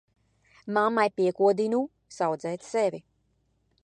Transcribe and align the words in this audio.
Mammai 0.77 1.03
piekodinuu 1.19 1.81
saudzēt 2.17 2.67
sevi. 2.73 3.03